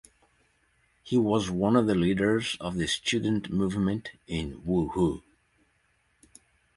[1.03, 5.21] He was one of the leaders of the student movement in Wuhu.